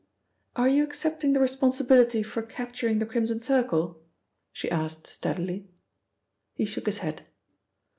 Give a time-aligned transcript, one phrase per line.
[0.55, 4.01] "Are you accepting the responsibility for capturing the Crimson Circle?"
[4.51, 5.69] she asked steadily.
[6.55, 7.27] He shook his head.